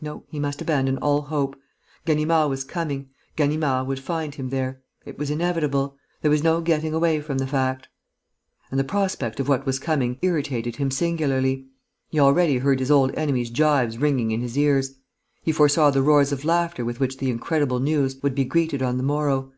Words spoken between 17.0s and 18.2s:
the incredible news